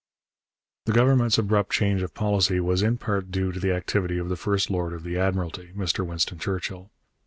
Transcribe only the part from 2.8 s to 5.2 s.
in part due to the activity of the first lord of the